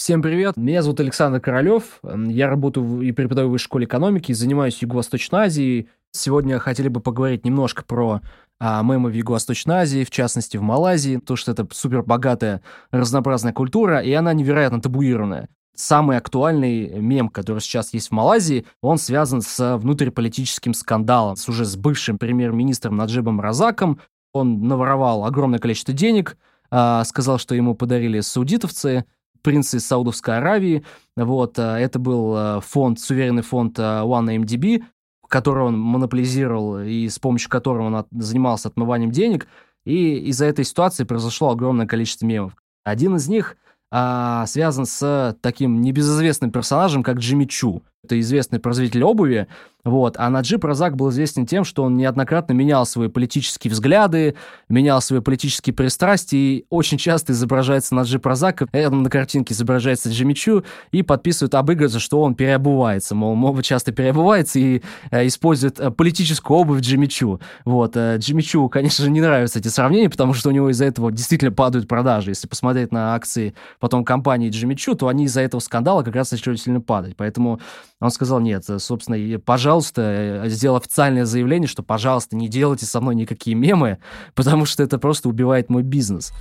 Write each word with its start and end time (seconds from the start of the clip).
Всем 0.00 0.22
привет, 0.22 0.56
меня 0.56 0.80
зовут 0.80 1.00
Александр 1.00 1.40
Королев, 1.40 2.00
я 2.02 2.48
работаю 2.48 3.02
и 3.02 3.12
преподаю 3.12 3.48
в 3.48 3.50
Высшей 3.50 3.66
школе 3.66 3.84
экономики, 3.84 4.32
занимаюсь 4.32 4.80
Юго-Восточной 4.80 5.40
Азией. 5.40 5.90
Сегодня 6.12 6.58
хотели 6.58 6.88
бы 6.88 7.00
поговорить 7.00 7.44
немножко 7.44 7.84
про 7.84 8.22
а, 8.58 8.82
мемы 8.82 9.10
в 9.10 9.12
Юго-Восточной 9.12 9.74
Азии, 9.74 10.04
в 10.04 10.10
частности 10.10 10.56
в 10.56 10.62
Малайзии, 10.62 11.18
то, 11.18 11.36
что 11.36 11.52
это 11.52 11.68
супер 11.70 12.02
богатая 12.02 12.62
разнообразная 12.90 13.52
культура, 13.52 14.00
и 14.00 14.10
она 14.14 14.32
невероятно 14.32 14.80
табуированная. 14.80 15.50
Самый 15.76 16.16
актуальный 16.16 16.98
мем, 16.98 17.28
который 17.28 17.58
сейчас 17.58 17.92
есть 17.92 18.08
в 18.08 18.12
Малайзии, 18.12 18.64
он 18.80 18.96
связан 18.96 19.42
с 19.42 19.76
внутриполитическим 19.76 20.72
скандалом, 20.72 21.36
с 21.36 21.46
уже 21.46 21.66
с 21.66 21.76
бывшим 21.76 22.16
премьер-министром 22.16 22.96
Наджибом 22.96 23.38
Разаком. 23.38 24.00
Он 24.32 24.66
наворовал 24.66 25.26
огромное 25.26 25.58
количество 25.58 25.92
денег, 25.92 26.38
а, 26.70 27.04
сказал, 27.04 27.36
что 27.36 27.54
ему 27.54 27.74
подарили 27.74 28.20
саудитовцы, 28.20 29.04
принцы 29.42 29.78
из 29.78 29.86
Саудовской 29.86 30.38
Аравии. 30.38 30.84
Вот, 31.16 31.58
а, 31.58 31.78
это 31.78 31.98
был 31.98 32.34
а, 32.36 32.60
фонд, 32.60 33.00
суверенный 33.00 33.42
фонд 33.42 33.78
OneMDB, 33.78 34.84
который 35.28 35.64
он 35.64 35.78
монополизировал 35.78 36.80
и 36.80 37.08
с 37.08 37.18
помощью 37.18 37.50
которого 37.50 37.86
он 37.86 38.06
занимался 38.10 38.68
отмыванием 38.68 39.10
денег. 39.10 39.46
И 39.84 40.16
из-за 40.28 40.46
этой 40.46 40.64
ситуации 40.64 41.04
произошло 41.04 41.50
огромное 41.50 41.86
количество 41.86 42.26
мемов. 42.26 42.54
Один 42.84 43.16
из 43.16 43.28
них 43.28 43.56
а, 43.90 44.46
связан 44.46 44.86
с 44.86 45.36
таким 45.40 45.80
небезызвестным 45.80 46.50
персонажем, 46.50 47.02
как 47.02 47.18
Джимми 47.18 47.44
Чу. 47.44 47.82
Это 48.02 48.18
известный 48.18 48.58
производитель 48.60 49.04
обуви, 49.04 49.46
вот. 49.84 50.16
А 50.18 50.28
Наджиб 50.28 50.64
Разак 50.64 50.96
был 50.96 51.10
известен 51.10 51.46
тем, 51.46 51.64
что 51.64 51.84
он 51.84 51.96
неоднократно 51.96 52.52
менял 52.52 52.84
свои 52.84 53.08
политические 53.08 53.70
взгляды, 53.70 54.34
менял 54.68 55.00
свои 55.00 55.20
политические 55.20 55.74
пристрастия, 55.74 56.38
и 56.38 56.66
очень 56.68 56.98
часто 56.98 57.32
изображается 57.32 57.94
Наджиб 57.94 58.24
Разак, 58.26 58.62
рядом 58.72 59.02
на 59.02 59.10
картинке 59.10 59.54
изображается 59.54 60.10
Джимми 60.10 60.34
Чу, 60.34 60.64
и 60.92 61.02
подписывают 61.02 61.54
обыгрываться, 61.54 61.98
что 61.98 62.20
он 62.20 62.34
переобувается, 62.34 63.14
мол, 63.14 63.34
Мова 63.34 63.62
часто 63.62 63.92
переобувается 63.92 64.58
и 64.58 64.82
э, 65.10 65.26
использует 65.26 65.80
э, 65.80 65.90
политическую 65.90 66.58
обувь 66.58 66.80
Джимми 66.80 67.06
Чу. 67.06 67.40
Вот. 67.64 67.96
Э, 67.96 68.16
Джимми 68.18 68.42
Чу, 68.42 68.68
конечно 68.68 69.04
же, 69.04 69.10
не 69.10 69.20
нравятся 69.20 69.60
эти 69.60 69.68
сравнения, 69.68 70.10
потому 70.10 70.34
что 70.34 70.50
у 70.50 70.52
него 70.52 70.70
из-за 70.70 70.84
этого 70.84 71.10
действительно 71.10 71.52
падают 71.52 71.88
продажи. 71.88 72.30
Если 72.30 72.46
посмотреть 72.46 72.92
на 72.92 73.14
акции 73.14 73.54
потом 73.78 74.04
компании 74.04 74.50
Джимми 74.50 74.74
Чу, 74.74 74.94
то 74.94 75.08
они 75.08 75.24
из-за 75.24 75.40
этого 75.40 75.60
скандала 75.60 76.02
как 76.02 76.14
раз 76.14 76.32
начали 76.32 76.56
сильно 76.56 76.80
падать. 76.80 77.14
Поэтому 77.16 77.60
он 78.00 78.10
сказал, 78.10 78.40
нет, 78.40 78.64
собственно, 78.78 79.38
пожалуйста, 79.38 80.02
э, 80.44 80.48
сделал 80.48 80.76
официальное 80.76 81.26
заявление, 81.26 81.68
что, 81.68 81.82
пожалуйста, 81.82 82.34
не 82.34 82.48
делайте 82.48 82.86
со 82.86 83.00
мной 83.00 83.14
никакие 83.14 83.54
мемы, 83.54 83.98
потому 84.34 84.64
что 84.64 84.82
это 84.82 84.98
просто 84.98 85.28
убивает 85.28 85.68
мой 85.68 85.82
бизнес. 85.82 86.32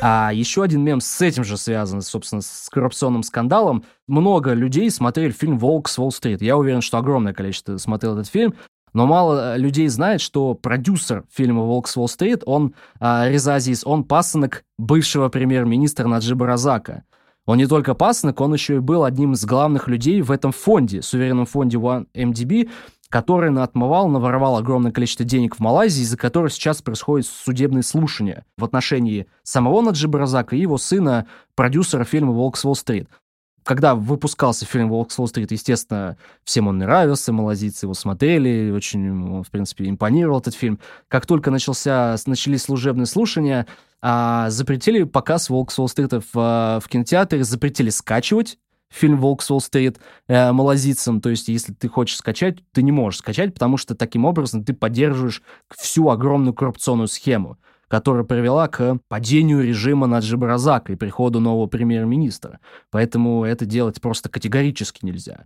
А 0.00 0.30
еще 0.32 0.62
один 0.62 0.82
мем 0.82 1.00
с 1.00 1.20
этим 1.20 1.44
же 1.44 1.56
связан, 1.56 2.02
собственно, 2.02 2.42
с 2.42 2.68
коррупционным 2.70 3.22
скандалом. 3.22 3.84
Много 4.08 4.52
людей 4.52 4.90
смотрели 4.90 5.30
фильм 5.30 5.58
«Волк 5.58 5.88
с 5.88 5.98
Уолл-стрит». 5.98 6.42
Я 6.42 6.56
уверен, 6.56 6.80
что 6.80 6.98
огромное 6.98 7.34
количество 7.34 7.76
смотрел 7.76 8.14
этот 8.14 8.28
фильм. 8.28 8.54
Но 8.92 9.06
мало 9.06 9.54
э, 9.54 9.58
людей 9.58 9.88
знает, 9.88 10.20
что 10.20 10.54
продюсер 10.54 11.24
фильма 11.30 11.62
«Волк 11.62 11.88
с 11.88 11.96
Уолл-стрит», 11.96 12.42
он, 12.46 12.74
э, 13.00 13.30
Реза 13.30 13.54
Азиз, 13.54 13.84
он 13.86 14.04
пасынок 14.04 14.64
бывшего 14.78 15.28
премьер-министра 15.28 16.06
Наджиба 16.06 16.46
Разака. 16.46 17.04
Он 17.46 17.58
не 17.58 17.66
только 17.66 17.94
пасынок, 17.94 18.40
он 18.40 18.52
еще 18.52 18.76
и 18.76 18.80
был 18.80 19.04
одним 19.04 19.32
из 19.32 19.44
главных 19.44 19.88
людей 19.88 20.22
в 20.22 20.30
этом 20.30 20.52
фонде, 20.52 21.02
суверенном 21.02 21.46
фонде 21.46 21.76
OneMDB, 21.76 22.70
который 23.08 23.54
отмывал, 23.62 24.08
наворовал 24.08 24.56
огромное 24.56 24.92
количество 24.92 25.24
денег 25.24 25.56
в 25.56 25.60
Малайзии, 25.60 26.02
из-за 26.02 26.16
которого 26.16 26.48
сейчас 26.48 26.80
происходит 26.80 27.26
судебные 27.26 27.82
слушания 27.82 28.46
в 28.56 28.64
отношении 28.64 29.26
самого 29.42 29.82
Наджиба 29.82 30.18
Разака 30.18 30.56
и 30.56 30.60
его 30.60 30.78
сына, 30.78 31.26
продюсера 31.54 32.04
фильма 32.04 32.32
«Волк 32.32 32.56
с 32.56 32.64
Уолл-стрит» 32.64 33.08
когда 33.64 33.94
выпускался 33.94 34.66
фильм 34.66 34.88
«Волк 34.88 35.12
с 35.12 35.18
Уолл-стрит», 35.18 35.50
естественно, 35.52 36.16
всем 36.44 36.68
он 36.68 36.78
нравился, 36.78 37.32
малазийцы 37.32 37.86
его 37.86 37.94
смотрели, 37.94 38.70
очень, 38.70 39.10
он, 39.10 39.44
в 39.44 39.50
принципе, 39.50 39.88
импонировал 39.88 40.40
этот 40.40 40.54
фильм. 40.54 40.78
Как 41.08 41.26
только 41.26 41.50
начался, 41.50 42.16
начались 42.26 42.62
служебные 42.62 43.06
слушания, 43.06 43.66
а, 44.00 44.50
запретили 44.50 45.04
показ 45.04 45.48
«Волк 45.48 45.70
с 45.70 45.78
Уолл-стрита» 45.78 46.20
в, 46.20 46.80
в 46.82 46.88
кинотеатре, 46.88 47.44
запретили 47.44 47.90
скачивать 47.90 48.58
фильм 48.90 49.18
«Волк 49.18 49.42
с 49.42 49.50
Уолл-стрит» 49.50 49.98
э, 50.28 50.52
малазийцам. 50.52 51.20
То 51.20 51.30
есть, 51.30 51.48
если 51.48 51.72
ты 51.72 51.88
хочешь 51.88 52.16
скачать, 52.16 52.58
ты 52.72 52.82
не 52.82 52.92
можешь 52.92 53.20
скачать, 53.20 53.54
потому 53.54 53.76
что 53.76 53.94
таким 53.94 54.24
образом 54.24 54.64
ты 54.64 54.74
поддерживаешь 54.74 55.42
всю 55.74 56.10
огромную 56.10 56.52
коррупционную 56.52 57.08
схему 57.08 57.58
которая 57.92 58.24
привела 58.24 58.68
к 58.68 58.98
падению 59.08 59.62
режима 59.62 60.06
Наджиба 60.06 60.46
Разака 60.46 60.94
и 60.94 60.96
приходу 60.96 61.40
нового 61.40 61.66
премьер-министра. 61.66 62.58
Поэтому 62.90 63.44
это 63.44 63.66
делать 63.66 64.00
просто 64.00 64.30
категорически 64.30 65.04
нельзя. 65.04 65.44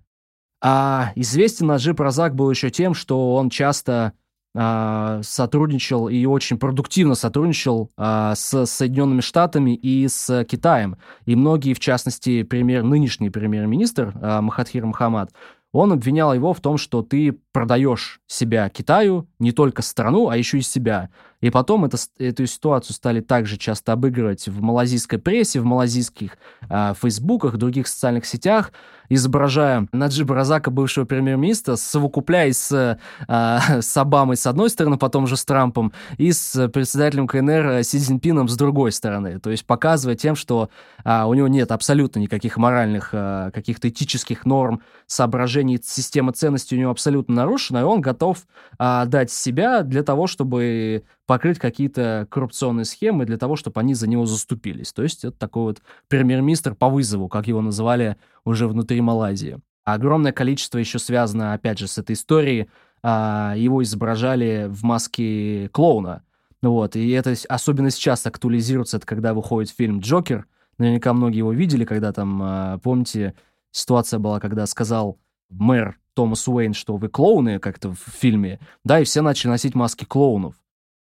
А 0.62 1.10
известен 1.16 1.66
Наджиб 1.66 1.98
Разак 1.98 2.36
был 2.36 2.48
еще 2.48 2.70
тем, 2.70 2.94
что 2.94 3.34
он 3.34 3.50
часто 3.50 4.12
а, 4.54 5.22
сотрудничал 5.24 6.08
и 6.08 6.24
очень 6.24 6.56
продуктивно 6.56 7.16
сотрудничал 7.16 7.90
а, 7.96 8.36
с 8.36 8.64
Соединенными 8.64 9.22
Штатами 9.22 9.74
и 9.74 10.06
с 10.06 10.44
Китаем. 10.44 10.98
И 11.24 11.34
многие, 11.34 11.74
в 11.74 11.80
частности, 11.80 12.44
премьер, 12.44 12.84
нынешний 12.84 13.28
премьер-министр 13.28 14.12
а, 14.22 14.40
Махатхир 14.40 14.86
Мухаммад, 14.86 15.32
он 15.72 15.92
обвинял 15.92 16.32
его 16.32 16.54
в 16.54 16.60
том, 16.60 16.78
что 16.78 17.02
ты 17.02 17.38
продаешь 17.52 18.20
себя 18.26 18.68
Китаю, 18.70 19.28
не 19.38 19.52
только 19.52 19.82
страну, 19.82 20.28
а 20.28 20.36
еще 20.36 20.58
и 20.58 20.62
себя. 20.62 21.10
И 21.40 21.50
потом 21.50 21.84
это, 21.84 21.98
эту 22.18 22.46
ситуацию 22.46 22.94
стали 22.94 23.20
также 23.20 23.56
часто 23.56 23.92
обыгрывать 23.92 24.48
в 24.48 24.62
малазийской 24.62 25.18
прессе, 25.18 25.60
в 25.60 25.64
малазийских 25.64 26.38
э, 26.68 26.94
фейсбуках, 27.00 27.56
других 27.56 27.88
социальных 27.88 28.26
сетях, 28.26 28.72
изображая 29.08 29.86
Наджиба 29.92 30.34
Разака, 30.34 30.70
бывшего 30.70 31.04
премьер-министра, 31.04 31.76
совокупляясь 31.76 32.58
с, 32.58 32.98
э, 33.28 33.58
с 33.80 33.96
Обамой 33.96 34.36
с 34.36 34.46
одной 34.46 34.70
стороны, 34.70 34.96
потом 34.96 35.26
же 35.26 35.36
с 35.36 35.44
Трампом, 35.44 35.92
и 36.16 36.32
с 36.32 36.68
председателем 36.68 37.26
КНР 37.26 37.84
Си 37.84 37.98
Цзиньпином 37.98 38.48
с 38.48 38.56
другой 38.56 38.92
стороны. 38.92 39.38
То 39.38 39.50
есть 39.50 39.66
показывая 39.66 40.16
тем, 40.16 40.36
что 40.36 40.70
э, 41.04 41.24
у 41.24 41.34
него 41.34 41.48
нет 41.48 41.70
абсолютно 41.70 42.18
никаких 42.18 42.56
моральных, 42.56 43.10
э, 43.12 43.50
каких-то 43.52 43.88
этических 43.88 44.46
норм, 44.46 44.82
соображений, 45.06 45.78
система 45.82 46.32
ценностей 46.32 46.76
у 46.76 46.80
него 46.80 46.90
абсолютно 46.90 47.34
нарушена, 47.34 47.78
и 47.78 47.82
он 47.82 48.00
готов 48.00 48.38
э, 48.78 49.04
дать 49.06 49.30
себя 49.30 49.82
для 49.82 50.02
того, 50.02 50.26
чтобы 50.26 51.04
покрыть 51.26 51.58
какие-то 51.58 52.26
коррупционные 52.30 52.84
схемы 52.84 53.26
для 53.26 53.36
того, 53.36 53.56
чтобы 53.56 53.80
они 53.80 53.94
за 53.94 54.08
него 54.08 54.26
заступились. 54.26 54.92
То 54.92 55.02
есть 55.02 55.24
это 55.24 55.36
такой 55.36 55.64
вот 55.64 55.82
премьер-министр 56.08 56.74
по 56.74 56.88
вызову, 56.88 57.28
как 57.28 57.48
его 57.48 57.60
называли 57.60 58.16
уже 58.44 58.68
внутри 58.68 59.00
Малайзии. 59.00 59.58
Огромное 59.84 60.32
количество 60.32 60.78
еще 60.78 60.98
связано, 60.98 61.52
опять 61.52 61.78
же, 61.78 61.86
с 61.86 61.98
этой 61.98 62.14
историей. 62.14 62.68
А, 63.02 63.54
его 63.56 63.82
изображали 63.82 64.66
в 64.68 64.82
маске 64.84 65.68
клоуна. 65.72 66.22
Вот, 66.62 66.96
и 66.96 67.10
это 67.10 67.34
особенно 67.48 67.90
сейчас 67.90 68.26
актуализируется, 68.26 68.96
это 68.96 69.06
когда 69.06 69.34
выходит 69.34 69.70
фильм 69.70 70.00
«Джокер». 70.00 70.46
Наверняка 70.78 71.12
многие 71.12 71.38
его 71.38 71.52
видели, 71.52 71.84
когда 71.84 72.12
там, 72.12 72.40
а, 72.42 72.78
помните, 72.78 73.34
ситуация 73.70 74.18
была, 74.18 74.40
когда 74.40 74.66
сказал 74.66 75.18
мэр 75.50 75.98
Томас 76.14 76.48
Уэйн, 76.48 76.74
что 76.74 76.96
вы 76.96 77.08
клоуны 77.08 77.58
как-то 77.58 77.90
в 77.90 77.98
фильме, 77.98 78.58
да, 78.84 79.00
и 79.00 79.04
все 79.04 79.22
начали 79.22 79.50
носить 79.50 79.74
маски 79.74 80.04
клоунов. 80.04 80.54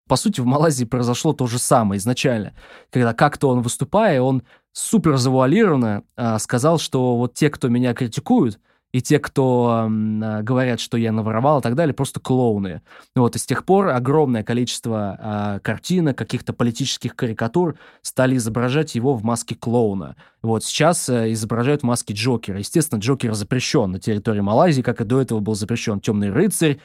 По 0.08 0.16
сути, 0.16 0.40
в 0.40 0.46
Малайзии 0.46 0.84
произошло 0.84 1.32
то 1.32 1.46
же 1.46 1.58
самое 1.58 1.98
изначально, 1.98 2.54
когда 2.90 3.12
как-то 3.12 3.48
он, 3.48 3.60
выступая, 3.60 4.20
он 4.20 4.42
супер 4.72 5.16
завуалированно 5.16 6.02
э, 6.16 6.38
сказал, 6.38 6.78
что 6.78 7.16
вот 7.16 7.34
те, 7.34 7.50
кто 7.50 7.68
меня 7.68 7.94
критикуют, 7.94 8.58
и 8.92 9.02
те, 9.02 9.18
кто 9.18 9.86
э, 9.86 10.42
говорят, 10.42 10.80
что 10.80 10.96
я 10.96 11.12
наворовал 11.12 11.58
и 11.58 11.62
так 11.62 11.74
далее, 11.74 11.92
просто 11.92 12.20
клоуны. 12.20 12.80
Вот, 13.14 13.36
и 13.36 13.38
с 13.38 13.44
тех 13.44 13.64
пор 13.64 13.88
огромное 13.88 14.42
количество 14.42 15.56
э, 15.56 15.60
картинок, 15.60 16.16
каких-то 16.16 16.54
политических 16.54 17.14
карикатур 17.14 17.76
стали 18.00 18.36
изображать 18.36 18.94
его 18.94 19.14
в 19.14 19.24
маске 19.24 19.54
клоуна. 19.54 20.16
Вот, 20.42 20.64
сейчас 20.64 21.08
э, 21.10 21.32
изображают 21.32 21.82
в 21.82 21.84
маске 21.84 22.14
Джокера. 22.14 22.58
Естественно, 22.58 22.98
Джокер 22.98 23.34
запрещен 23.34 23.92
на 23.92 24.00
территории 24.00 24.40
Малайзии, 24.40 24.82
как 24.82 25.02
и 25.02 25.04
до 25.04 25.20
этого 25.20 25.40
был 25.40 25.54
запрещен 25.54 26.00
Темный 26.00 26.30
рыцарь, 26.30 26.78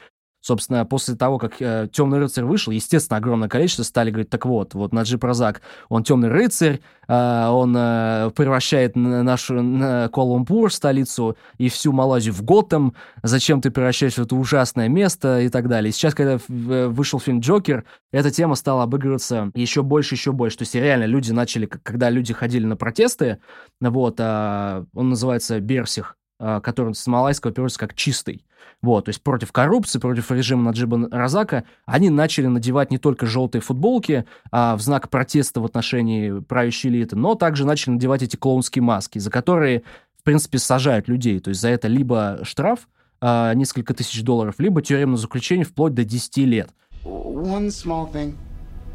Собственно, 0.44 0.84
после 0.84 1.14
того, 1.14 1.38
как 1.38 1.54
э, 1.62 1.88
Темный 1.90 2.18
рыцарь 2.18 2.44
вышел, 2.44 2.70
естественно, 2.70 3.16
огромное 3.16 3.48
количество 3.48 3.82
стали 3.82 4.10
говорить, 4.10 4.28
так 4.28 4.44
вот, 4.44 4.74
вот 4.74 4.92
Наджип 4.92 5.24
Разак, 5.24 5.62
он 5.88 6.04
Темный 6.04 6.28
рыцарь, 6.28 6.80
э, 7.08 7.46
он 7.48 7.74
э, 7.74 8.30
превращает 8.36 8.94
нашу 8.94 9.62
на 9.62 10.10
Куала-Лумпур, 10.12 10.70
столицу, 10.70 11.38
и 11.56 11.70
всю 11.70 11.92
Малайзию 11.92 12.34
в 12.34 12.42
Готэм, 12.42 12.92
зачем 13.22 13.62
ты 13.62 13.70
превращаешь 13.70 14.16
в 14.16 14.18
это 14.18 14.36
ужасное 14.36 14.90
место 14.90 15.40
и 15.40 15.48
так 15.48 15.66
далее. 15.66 15.88
И 15.88 15.92
сейчас, 15.92 16.14
когда 16.14 16.38
вышел 16.46 17.18
фильм 17.18 17.40
«Джокер», 17.40 17.84
эта 18.12 18.30
тема 18.30 18.54
стала 18.54 18.82
обыгрываться 18.82 19.50
еще 19.54 19.82
больше, 19.82 20.14
еще 20.14 20.32
больше. 20.32 20.58
То 20.58 20.62
есть 20.64 20.74
реально 20.74 21.04
люди 21.04 21.32
начали, 21.32 21.64
когда 21.64 22.10
люди 22.10 22.34
ходили 22.34 22.66
на 22.66 22.76
протесты, 22.76 23.38
вот, 23.80 24.16
а, 24.18 24.84
он 24.92 25.08
называется 25.08 25.58
«Берсих», 25.60 26.18
а, 26.38 26.60
который 26.60 26.94
с 26.94 27.06
малайского 27.06 27.50
переводится 27.50 27.80
как 27.80 27.94
«чистый». 27.94 28.44
Вот, 28.82 29.06
то 29.06 29.10
есть 29.10 29.22
против 29.22 29.52
коррупции, 29.52 29.98
против 29.98 30.30
режима 30.30 30.62
Наджиба 30.64 31.08
Разака, 31.10 31.64
они 31.86 32.10
начали 32.10 32.46
надевать 32.46 32.90
не 32.90 32.98
только 32.98 33.26
желтые 33.26 33.62
футболки 33.62 34.24
а 34.50 34.76
в 34.76 34.80
знак 34.80 35.10
протеста 35.10 35.60
в 35.60 35.64
отношении 35.64 36.40
правящей 36.40 36.90
элиты, 36.90 37.16
но 37.16 37.34
также 37.34 37.64
начали 37.64 37.94
надевать 37.94 38.22
эти 38.22 38.36
клоунские 38.36 38.82
маски, 38.82 39.18
за 39.18 39.30
которые, 39.30 39.82
в 40.18 40.22
принципе, 40.22 40.58
сажают 40.58 41.08
людей. 41.08 41.40
То 41.40 41.48
есть 41.48 41.60
за 41.60 41.68
это 41.68 41.88
либо 41.88 42.40
штраф, 42.42 42.88
а, 43.20 43.54
несколько 43.54 43.94
тысяч 43.94 44.22
долларов, 44.22 44.56
либо 44.58 44.82
тюремное 44.82 45.16
заключение 45.16 45.64
вплоть 45.64 45.94
до 45.94 46.04
10 46.04 46.44
лет. 46.44 46.70
One 47.04 47.68
small 47.68 48.12
thing. 48.12 48.36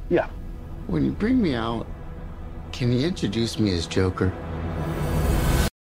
Yeah. 0.09 0.27
When 0.87 1.05
you 1.05 1.15
bring 1.17 1.41
me 1.41 1.55
out, 1.55 1.85
can 2.71 2.91
you 2.91 3.07
introduce 3.07 3.59
me 3.59 3.77
as 3.77 3.87
Joker? 3.87 4.31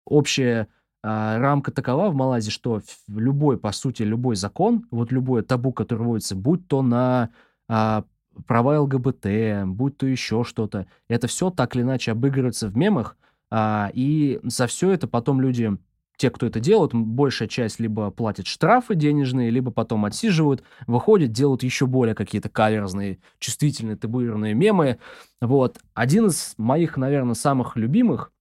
Общая 0.05 0.67
рамка 1.05 1.71
такова 1.71 2.09
в 2.09 2.15
Малайзии, 2.15 2.49
что 2.49 2.81
любой, 3.07 3.57
по 3.57 3.71
сути, 3.71 4.03
любой 4.03 4.35
закон, 4.35 4.87
вот 4.89 5.11
любое 5.11 5.43
табу, 5.43 5.71
которое 5.71 6.03
вводится, 6.03 6.35
будь 6.35 6.67
то 6.67 6.81
на 6.81 7.29
а, 7.67 8.05
права 8.47 8.79
ЛГБТ, 8.81 9.65
будь 9.65 9.97
то 9.97 10.07
еще 10.07 10.43
что-то, 10.43 10.87
это 11.07 11.27
все 11.27 11.49
так 11.49 11.75
или 11.75 11.83
иначе 11.83 12.11
обыгрывается 12.11 12.67
в 12.67 12.77
мемах, 12.77 13.17
а, 13.51 13.91
и 13.93 14.39
за 14.43 14.67
все 14.67 14.91
это 14.91 15.07
потом 15.07 15.41
люди, 15.41 15.77
те, 16.17 16.29
кто 16.29 16.45
это 16.47 16.59
делают, 16.59 16.93
большая 16.93 17.47
часть 17.47 17.79
либо 17.79 18.09
платит 18.09 18.47
штрафы 18.47 18.95
денежные, 18.95 19.49
либо 19.49 19.71
потом 19.71 20.05
отсиживают, 20.05 20.63
выходят, 20.87 21.31
делают 21.31 21.63
еще 21.63 21.85
более 21.85 22.15
какие-то 22.15 22.49
каверзные, 22.49 23.19
чувствительные, 23.39 23.97
табуированные 23.97 24.53
мемы. 24.53 24.97
Вот. 25.41 25.79
Один 25.93 26.27
из 26.27 26.55
моих, 26.57 26.97
наверное, 26.97 27.35
самых 27.35 27.75
любимых 27.75 28.31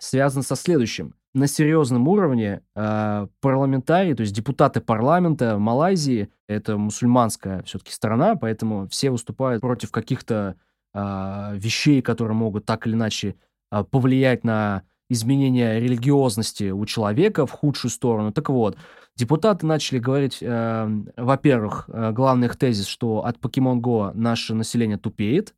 связан 0.00 0.42
со 0.42 0.56
следующим 0.56 1.14
на 1.38 1.46
серьезном 1.46 2.06
уровне 2.08 2.62
э, 2.74 3.26
парламентарии, 3.40 4.14
то 4.14 4.22
есть 4.22 4.34
депутаты 4.34 4.80
парламента 4.80 5.58
Малайзии, 5.58 6.28
это 6.48 6.76
мусульманская 6.76 7.62
все-таки 7.62 7.92
страна, 7.92 8.36
поэтому 8.36 8.88
все 8.88 9.10
выступают 9.10 9.60
против 9.60 9.90
каких-то 9.90 10.56
э, 10.94 11.50
вещей, 11.54 12.02
которые 12.02 12.36
могут 12.36 12.66
так 12.66 12.86
или 12.86 12.94
иначе 12.94 13.36
э, 13.70 13.84
повлиять 13.84 14.44
на 14.44 14.82
изменение 15.08 15.80
религиозности 15.80 16.70
у 16.70 16.84
человека 16.84 17.46
в 17.46 17.52
худшую 17.52 17.90
сторону. 17.90 18.32
Так 18.32 18.50
вот, 18.50 18.76
депутаты 19.16 19.64
начали 19.66 19.98
говорить, 19.98 20.38
э, 20.40 21.02
во-первых, 21.16 21.88
э, 21.88 22.12
главный 22.12 22.48
их 22.48 22.56
тезис, 22.56 22.86
что 22.86 23.24
от 23.24 23.38
Pokemon 23.38 23.80
Go 23.80 24.12
наше 24.12 24.54
население 24.54 24.98
тупеет, 24.98 25.54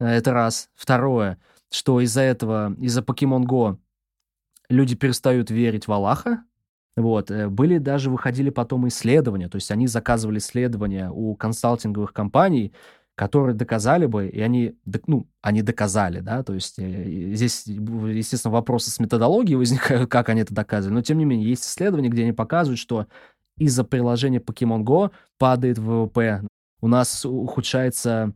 это 0.00 0.32
раз. 0.32 0.68
Второе, 0.74 1.38
что 1.70 2.00
из-за 2.00 2.20
этого, 2.20 2.74
из-за 2.78 3.00
Pokemon 3.00 3.44
Go 3.44 3.78
люди 4.68 4.94
перестают 4.94 5.50
верить 5.50 5.86
в 5.86 5.92
Аллаха. 5.92 6.44
Вот. 6.96 7.30
Э, 7.30 7.48
были 7.48 7.78
даже, 7.78 8.10
выходили 8.10 8.50
потом 8.50 8.88
исследования, 8.88 9.48
то 9.48 9.56
есть 9.56 9.70
они 9.70 9.86
заказывали 9.86 10.38
исследования 10.38 11.10
у 11.10 11.34
консалтинговых 11.34 12.12
компаний, 12.12 12.72
которые 13.16 13.54
доказали 13.54 14.06
бы, 14.06 14.26
и 14.26 14.40
они, 14.40 14.76
ну, 15.06 15.28
они 15.40 15.62
доказали, 15.62 16.20
да, 16.20 16.42
то 16.42 16.52
есть 16.52 16.78
э, 16.78 17.32
здесь, 17.32 17.64
естественно, 17.66 18.52
вопросы 18.52 18.90
с 18.90 18.98
методологией 18.98 19.56
возникают, 19.56 20.10
как 20.10 20.28
они 20.28 20.40
это 20.40 20.54
доказывали, 20.54 20.94
но 20.94 21.02
тем 21.02 21.18
не 21.18 21.24
менее 21.24 21.48
есть 21.48 21.64
исследования, 21.64 22.08
где 22.08 22.22
они 22.22 22.32
показывают, 22.32 22.78
что 22.78 23.06
из-за 23.56 23.84
приложения 23.84 24.38
Pokemon 24.40 24.82
Go 24.82 25.12
падает 25.38 25.78
ВВП, 25.78 26.42
у 26.80 26.88
нас 26.88 27.24
ухудшается 27.24 28.34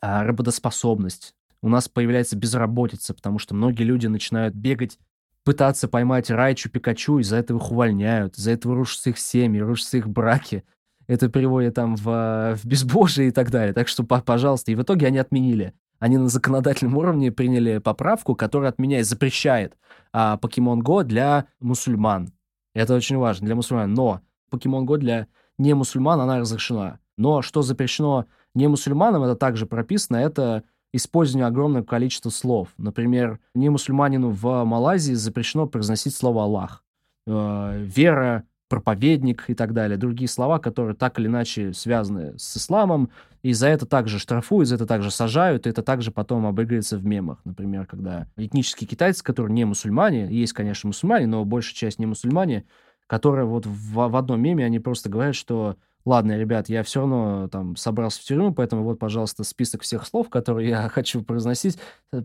а, 0.00 0.24
работоспособность, 0.24 1.34
у 1.62 1.68
нас 1.68 1.88
появляется 1.88 2.36
безработица, 2.36 3.14
потому 3.14 3.38
что 3.38 3.54
многие 3.54 3.84
люди 3.84 4.06
начинают 4.06 4.54
бегать 4.54 4.98
пытаться 5.44 5.88
поймать 5.88 6.30
Райчу, 6.30 6.70
Пикачу, 6.70 7.18
из-за 7.18 7.36
этого 7.36 7.58
их 7.58 7.70
увольняют, 7.70 8.36
из-за 8.36 8.52
этого 8.52 8.74
рушатся 8.74 9.10
их 9.10 9.18
семьи, 9.18 9.60
рушатся 9.60 9.98
их 9.98 10.08
браки. 10.08 10.64
Это 11.06 11.28
приводит 11.28 11.74
там 11.74 11.96
в, 11.96 12.56
в 12.56 12.64
безбожие 12.64 13.28
и 13.28 13.30
так 13.30 13.50
далее. 13.50 13.74
Так 13.74 13.88
что, 13.88 14.04
пожалуйста, 14.04 14.72
и 14.72 14.74
в 14.74 14.82
итоге 14.82 15.06
они 15.06 15.18
отменили. 15.18 15.74
Они 15.98 16.16
на 16.18 16.28
законодательном 16.28 16.96
уровне 16.96 17.30
приняли 17.30 17.78
поправку, 17.78 18.34
которая 18.34 18.70
отменяет, 18.70 19.06
запрещает 19.06 19.76
а, 20.12 20.38
Pokemon 20.42 21.04
для 21.04 21.46
мусульман. 21.60 22.32
Это 22.74 22.94
очень 22.94 23.16
важно 23.16 23.46
для 23.46 23.54
мусульман. 23.54 23.92
Но 23.94 24.20
Pokemon 24.50 24.84
Go 24.84 24.98
для 24.98 25.28
не 25.58 25.74
мусульман, 25.74 26.20
она 26.20 26.40
разрешена. 26.40 26.98
Но 27.16 27.42
что 27.42 27.62
запрещено 27.62 28.26
не 28.54 28.68
мусульманам, 28.68 29.22
это 29.22 29.36
также 29.36 29.66
прописано, 29.66 30.16
это 30.16 30.64
использование 30.96 31.46
огромного 31.46 31.84
количества 31.84 32.30
слов. 32.30 32.68
Например, 32.78 33.40
не 33.54 33.68
мусульманину 33.68 34.30
в 34.30 34.64
Малайзии 34.64 35.14
запрещено 35.14 35.66
произносить 35.66 36.14
слово 36.14 36.44
«Аллах». 36.44 36.84
Э, 37.26 37.76
вера, 37.78 38.44
проповедник 38.68 39.44
и 39.48 39.54
так 39.54 39.72
далее. 39.72 39.96
Другие 39.96 40.28
слова, 40.28 40.58
которые 40.58 40.94
так 40.94 41.18
или 41.18 41.26
иначе 41.26 41.72
связаны 41.72 42.38
с 42.38 42.56
исламом, 42.56 43.10
и 43.42 43.52
за 43.52 43.68
это 43.68 43.86
также 43.86 44.18
штрафуют, 44.18 44.68
за 44.68 44.76
это 44.76 44.86
также 44.86 45.10
сажают, 45.10 45.66
и 45.66 45.70
это 45.70 45.82
также 45.82 46.10
потом 46.10 46.46
обыгрывается 46.46 46.96
в 46.96 47.04
мемах. 47.04 47.38
Например, 47.44 47.86
когда 47.86 48.26
этнические 48.36 48.88
китайцы, 48.88 49.22
которые 49.22 49.54
не 49.54 49.64
мусульмане, 49.64 50.28
есть, 50.30 50.52
конечно, 50.52 50.88
мусульмане, 50.88 51.26
но 51.26 51.44
большая 51.44 51.74
часть 51.74 51.98
не 51.98 52.06
мусульмане, 52.06 52.64
которые 53.06 53.46
вот 53.46 53.66
в, 53.66 53.94
в 54.08 54.16
одном 54.16 54.40
меме, 54.40 54.64
они 54.64 54.78
просто 54.78 55.10
говорят, 55.10 55.34
что 55.34 55.76
ладно, 56.04 56.36
ребят, 56.38 56.68
я 56.68 56.82
все 56.82 57.00
равно 57.00 57.48
там 57.48 57.76
собрался 57.76 58.20
в 58.20 58.24
тюрьму, 58.24 58.52
поэтому 58.52 58.84
вот, 58.84 58.98
пожалуйста, 58.98 59.44
список 59.44 59.82
всех 59.82 60.06
слов, 60.06 60.28
которые 60.28 60.68
я 60.68 60.88
хочу 60.90 61.22
произносить. 61.22 61.78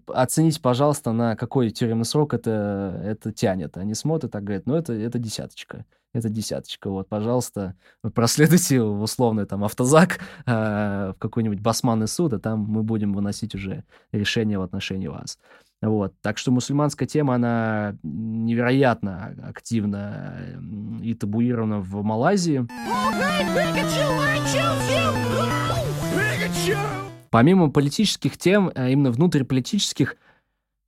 Оцените, 0.07 0.61
пожалуйста, 0.61 1.11
на 1.11 1.35
какой 1.35 1.69
тюремный 1.69 2.05
срок 2.05 2.33
это, 2.33 3.01
это 3.03 3.31
тянет. 3.31 3.77
Они 3.77 3.93
смотрят, 3.93 4.31
так 4.31 4.43
говорят, 4.43 4.65
ну, 4.65 4.75
это, 4.75 4.93
это 4.93 5.19
десяточка. 5.19 5.85
Это 6.11 6.27
десяточка. 6.29 6.89
Вот, 6.89 7.07
пожалуйста, 7.07 7.75
проследуйте 8.15 8.81
в 8.81 9.01
условный 9.01 9.45
там 9.45 9.63
автозак 9.63 10.19
э, 10.47 11.13
в 11.15 11.15
какой-нибудь 11.19 11.59
басманный 11.59 12.07
суд, 12.07 12.33
а 12.33 12.39
там 12.39 12.61
мы 12.61 12.81
будем 12.81 13.13
выносить 13.13 13.53
уже 13.53 13.83
решение 14.11 14.57
в 14.57 14.63
отношении 14.63 15.07
вас. 15.07 15.37
Вот. 15.81 16.13
Так 16.21 16.37
что 16.37 16.51
мусульманская 16.51 17.07
тема, 17.07 17.35
она 17.35 17.95
невероятно 18.03 19.35
активна 19.47 20.35
и 21.01 21.13
табуирована 21.13 21.79
в 21.79 22.03
Малайзии. 22.03 22.67
Помимо 27.29 27.69
политических 27.69 28.37
тем, 28.37 28.71
а 28.73 28.89
именно 28.89 29.11
внутриполитических, 29.11 30.15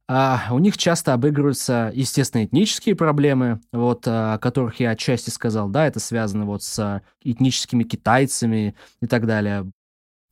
а, 0.07 0.47
у 0.51 0.59
них 0.59 0.77
часто 0.77 1.13
обыгрываются, 1.13 1.91
естественно, 1.93 2.43
этнические 2.43 2.95
проблемы, 2.95 3.61
вот, 3.71 4.07
о 4.07 4.37
которых 4.39 4.79
я 4.79 4.91
отчасти 4.91 5.29
сказал, 5.29 5.69
да, 5.69 5.87
это 5.87 5.99
связано 5.99 6.45
вот 6.45 6.63
с 6.63 7.01
этническими 7.21 7.83
китайцами 7.83 8.75
и 9.01 9.07
так 9.07 9.25
далее. 9.25 9.71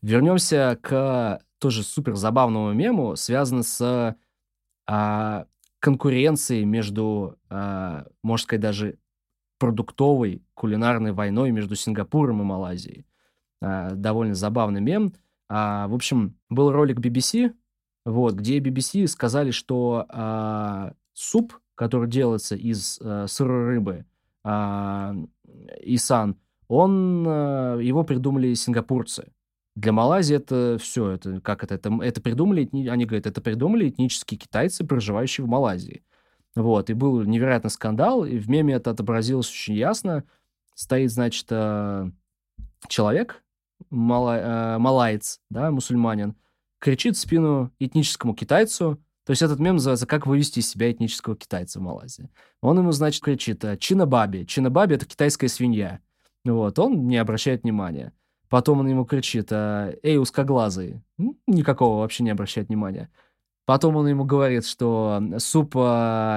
Вернемся 0.01 0.77
к 0.81 1.41
тоже 1.59 1.83
супер 1.83 2.15
забавному 2.15 2.73
мему, 2.73 3.15
связанному 3.15 3.63
с 3.63 4.17
а, 4.87 5.45
конкуренции 5.79 6.63
между, 6.63 7.37
а, 7.49 8.05
можно 8.23 8.43
сказать, 8.43 8.61
даже 8.61 8.97
продуктовой 9.59 10.41
кулинарной 10.55 11.11
войной 11.11 11.51
между 11.51 11.75
Сингапуром 11.75 12.41
и 12.41 12.45
Малайзией. 12.45 13.05
А, 13.61 13.91
довольно 13.91 14.33
забавный 14.33 14.81
мем. 14.81 15.13
А, 15.49 15.87
в 15.87 15.93
общем, 15.93 16.35
был 16.49 16.71
ролик 16.71 16.99
BBC, 16.99 17.53
вот, 18.05 18.35
где 18.35 18.59
BBC 18.59 19.07
сказали, 19.07 19.51
что 19.51 20.05
а, 20.09 20.93
суп, 21.13 21.59
который 21.75 22.09
делается 22.09 22.55
из 22.55 22.99
а, 23.01 23.27
сырой 23.27 23.65
рыбы, 23.65 24.05
а, 24.43 25.15
исан, 25.81 26.37
он, 26.67 27.25
а, 27.27 27.77
его 27.77 28.03
придумали 28.03 28.53
сингапурцы. 28.53 29.31
Для 29.75 29.91
Малайзии 29.91 30.35
это 30.35 30.77
все, 30.79 31.11
это 31.11 31.39
как 31.41 31.63
это, 31.63 31.75
это, 31.75 31.99
это 32.01 32.21
придумали, 32.21 32.69
они 32.89 33.05
говорят, 33.05 33.27
это 33.27 33.41
придумали 33.41 33.89
этнические 33.89 34.37
китайцы, 34.37 34.85
проживающие 34.85 35.45
в 35.45 35.49
Малайзии. 35.49 36.03
Вот, 36.55 36.89
и 36.89 36.93
был 36.93 37.21
невероятный 37.23 37.69
скандал, 37.69 38.25
и 38.25 38.37
в 38.37 38.49
меме 38.49 38.75
это 38.75 38.91
отобразилось 38.91 39.49
очень 39.49 39.75
ясно. 39.75 40.23
Стоит, 40.75 41.11
значит, 41.11 41.45
э, 41.49 42.09
человек, 42.87 43.43
мала, 43.89 44.37
э, 44.37 44.77
малаец, 44.77 45.41
да, 45.49 45.71
мусульманин, 45.71 46.35
кричит 46.79 47.15
в 47.15 47.19
спину 47.19 47.71
этническому 47.79 48.33
китайцу, 48.33 48.99
то 49.29 49.31
есть 49.31 49.43
этот 49.43 49.59
мем 49.59 49.75
называется 49.75 50.07
«Как 50.07 50.25
вывести 50.25 50.57
из 50.57 50.67
себя 50.67 50.91
этнического 50.91 51.35
китайца 51.35 51.77
в 51.77 51.83
Малайзии». 51.83 52.31
Он 52.61 52.79
ему, 52.79 52.91
значит, 52.91 53.23
кричит 53.23 53.63
«Чинабаби». 53.79 54.43
Чинабаби— 54.45 54.95
это 54.95 55.05
китайская 55.05 55.49
свинья. 55.49 55.99
Вот, 56.43 56.79
он 56.79 57.05
не 57.07 57.17
обращает 57.17 57.61
внимания. 57.61 58.11
Потом 58.49 58.79
он 58.79 58.87
ему 58.87 59.05
кричит, 59.05 59.49
«А, 59.51 59.93
эй, 60.01 60.17
узкоглазый. 60.17 61.03
Никакого 61.45 61.99
вообще 61.99 62.23
не 62.23 62.31
обращает 62.31 62.69
внимания. 62.69 63.11
Потом 63.69 63.97
он 63.97 64.07
ему 64.07 64.23
говорит, 64.25 64.65
что 64.65 65.21
суп 65.37 65.75
э, 65.75 65.79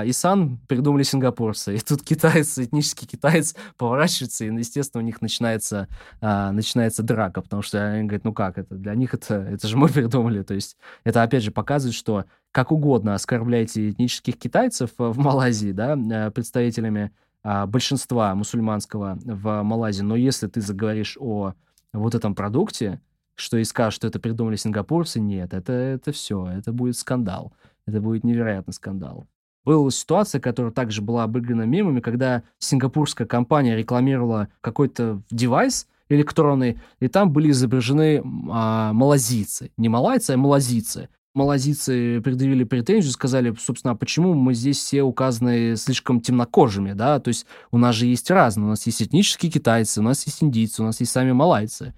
Исан 0.05 0.59
придумали 0.69 1.03
сингапурцы. 1.03 1.75
И 1.75 1.79
тут 1.79 2.03
китаец, 2.03 2.59
этнический 2.59 3.07
китаец 3.07 3.57
поворачивается, 3.79 4.45
и, 4.45 4.55
естественно, 4.55 5.03
у 5.03 5.07
них 5.07 5.23
начинается, 5.23 5.89
э, 6.21 6.51
начинается 6.51 7.03
драка, 7.03 7.41
потому 7.41 7.63
что 7.63 7.83
они 7.83 8.03
говорят, 8.03 8.25
ну 8.25 8.35
как 8.35 8.59
это, 8.59 8.75
для 8.75 8.95
них 8.95 9.15
это, 9.15 9.37
это 9.37 9.67
же 9.67 9.79
мы 9.79 9.89
придумали. 9.89 10.43
То 10.43 10.53
есть 10.53 10.77
это, 11.05 11.23
опять 11.23 11.43
же, 11.43 11.53
показывает, 11.53 11.95
что 11.95 12.27
как 12.51 12.71
угодно 12.71 13.15
оскорбляете 13.15 13.89
этнических 13.89 14.37
китайцев 14.37 14.91
в 14.99 15.19
Малайзии, 15.19 15.73
да, 15.73 16.31
представителями 16.33 17.13
а, 17.43 17.65
большинства 17.67 18.35
мусульманского 18.35 19.19
в 19.25 19.63
Малайзии, 19.63 20.03
но 20.03 20.17
если 20.17 20.49
ты 20.49 20.61
заговоришь 20.61 21.17
о 21.19 21.55
вот 21.95 22.15
этом 22.15 22.35
продукте, 22.35 23.01
что 23.35 23.59
и 23.59 23.65
скажешь, 23.65 23.95
что 23.95 24.07
это 24.07 24.19
придумали 24.19 24.57
сингапурцы, 24.57 25.21
нет, 25.21 25.55
это, 25.55 25.73
это 25.73 26.13
все, 26.13 26.47
это 26.47 26.73
будет 26.73 26.97
скандал. 26.97 27.53
Это 27.87 28.01
будет 28.01 28.25
невероятный 28.25 28.75
скандал. 28.75 29.27
Была 29.65 29.91
ситуация, 29.91 30.41
которая 30.41 30.73
также 30.73 31.03
была 31.03 31.25
обыграна 31.25 31.63
мемами, 31.63 32.01
когда 32.01 32.43
сингапурская 32.59 33.27
компания 33.27 33.77
рекламировала 33.77 34.49
какой-то 34.61 35.23
девайс 35.31 35.87
электронный, 36.09 36.79
и 37.01 37.09
там 37.09 37.33
были 37.33 37.51
изображены 37.51 38.23
а, 38.51 38.93
малазийцы. 38.93 39.71
Не 39.77 39.89
малайцы, 39.89 40.33
а 40.33 40.37
малазийцы. 40.37 41.09
Малазийцы 41.35 42.21
предъявили 42.21 42.65
претензию, 42.65 43.13
сказали, 43.13 43.55
собственно, 43.59 43.93
а 43.93 43.97
почему 43.97 44.35
мы 44.35 44.53
здесь 44.53 44.77
все 44.77 45.03
указаны 45.03 45.77
слишком 45.77 46.21
темнокожими, 46.21 46.93
да, 46.93 47.19
то 47.21 47.29
есть 47.29 47.47
у 47.71 47.79
нас 47.79 47.95
же 47.95 48.05
есть 48.05 48.31
разные, 48.31 48.67
у 48.67 48.69
нас 48.69 48.85
есть 48.85 49.01
этнические 49.01 49.51
китайцы, 49.51 50.01
у 50.01 50.03
нас 50.03 50.27
есть 50.27 50.43
индийцы, 50.43 50.83
у 50.83 50.85
нас 50.85 51.01
есть 51.01 51.13
сами 51.13 51.33
малайцы. 51.33 51.95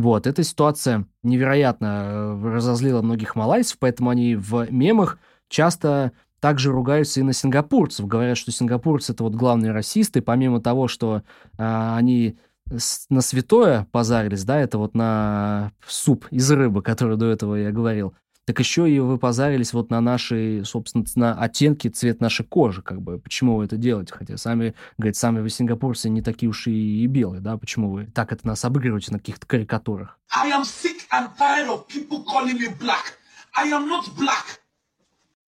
Вот, 0.00 0.26
эта 0.26 0.42
ситуация 0.42 1.04
невероятно 1.22 2.04
э, 2.06 2.54
разозлила 2.54 3.02
многих 3.02 3.36
малайцев, 3.36 3.76
поэтому 3.78 4.08
они 4.08 4.34
в 4.34 4.66
мемах 4.72 5.18
часто 5.50 6.12
также 6.40 6.72
ругаются 6.72 7.20
и 7.20 7.22
на 7.22 7.34
сингапурцев. 7.34 8.06
Говорят, 8.06 8.38
что 8.38 8.50
сингапурцы 8.50 9.12
это 9.12 9.24
вот 9.24 9.34
главные 9.34 9.72
расисты, 9.72 10.22
помимо 10.22 10.62
того, 10.62 10.88
что 10.88 11.16
э, 11.58 11.92
они 11.96 12.38
на 13.10 13.20
святое 13.20 13.88
позарились, 13.92 14.44
да, 14.44 14.58
это 14.58 14.78
вот 14.78 14.94
на 14.94 15.72
суп 15.86 16.26
из 16.30 16.50
рыбы, 16.50 16.80
который 16.80 17.18
до 17.18 17.26
этого 17.26 17.56
я 17.56 17.70
говорил, 17.70 18.14
так 18.46 18.58
еще 18.58 18.90
и 18.90 18.98
вы 18.98 19.18
позарились 19.18 19.72
вот 19.72 19.90
на 19.90 20.00
наши, 20.00 20.62
собственно, 20.64 21.04
на 21.14 21.34
оттенки, 21.34 21.88
цвет 21.88 22.20
нашей 22.20 22.44
кожи, 22.44 22.82
как 22.82 23.00
бы, 23.00 23.18
почему 23.18 23.56
вы 23.56 23.64
это 23.64 23.76
делаете, 23.76 24.14
хотя 24.14 24.36
сами, 24.36 24.74
говорит, 24.98 25.16
сами 25.16 25.40
вы 25.40 25.50
сингапурцы 25.50 26.08
не 26.08 26.22
такие 26.22 26.48
уж 26.48 26.66
и, 26.66 27.02
и 27.02 27.06
белые, 27.06 27.40
да, 27.40 27.56
почему 27.56 27.90
вы 27.90 28.06
так 28.06 28.32
это 28.32 28.46
нас 28.46 28.64
обыгрываете 28.64 29.12
на 29.12 29.18
каких-то 29.18 29.46
карикатурах? 29.46 30.18
I 30.34 30.50
am 30.50 30.62
sick 30.62 31.00
and 31.12 31.28
tired 31.38 31.68
of 31.68 31.86
people 31.88 32.24
calling 32.24 32.58
me 32.58 32.68
black. 32.78 33.18
I 33.56 33.68
am 33.68 33.88
not 33.88 34.04
black 34.16 34.59